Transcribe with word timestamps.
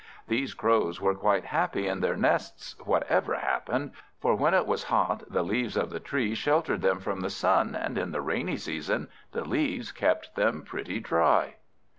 These 0.27 0.55
Crows 0.55 0.99
were 0.99 1.13
quite 1.13 1.45
happy 1.45 1.85
in 1.87 1.99
their 1.99 2.15
nests, 2.17 2.75
whatever 2.87 3.35
happened; 3.35 3.91
for 4.19 4.33
when 4.33 4.55
it 4.55 4.65
was 4.65 4.85
hot, 4.85 5.21
the 5.29 5.43
leaves 5.43 5.77
of 5.77 5.91
the 5.91 5.99
trees 5.99 6.39
sheltered 6.39 6.81
them 6.81 6.99
from 6.99 7.19
the 7.19 7.29
sun, 7.29 7.75
and 7.75 7.99
in 7.99 8.09
the 8.11 8.21
rainy 8.21 8.57
season 8.57 9.09
the 9.31 9.43
leaves 9.45 9.91
kept 9.91 10.35
them 10.35 10.63
pretty 10.63 10.99
dry. 10.99 11.57